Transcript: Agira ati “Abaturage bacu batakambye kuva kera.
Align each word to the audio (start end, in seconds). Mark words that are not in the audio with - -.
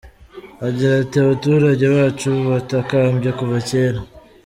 Agira 0.67 0.93
ati 1.01 1.15
“Abaturage 1.19 1.85
bacu 1.95 2.29
batakambye 2.49 3.29
kuva 3.39 3.57
kera. 3.69 3.99